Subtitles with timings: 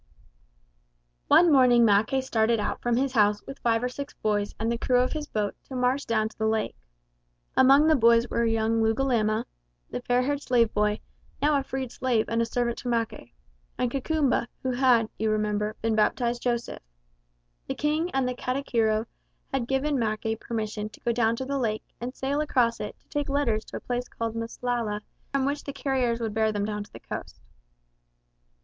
[1.27, 4.77] One morning Mackay started out from his house with five or six boys and the
[4.79, 6.75] crew of his boat to march down to the lake.
[7.55, 9.45] Among the boys were young Lugalama
[9.91, 11.01] the fair haired slave boy,
[11.39, 13.31] now a freed slave and a servant to Mackay
[13.77, 16.81] and Kakumba, who had (you remember) been baptised Joseph.
[17.67, 19.05] The King and the Katikiro
[19.53, 23.07] had given Mackay permission to go down to the lake and sail across it to
[23.07, 26.83] take letters to a place called Msalala from which the carriers would bear them down
[26.83, 27.39] to the coast.